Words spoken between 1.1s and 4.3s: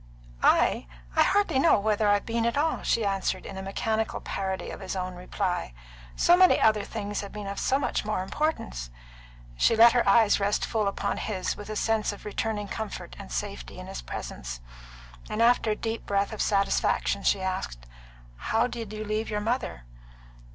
I hardly know whether I've been at all," she answered, in mechanical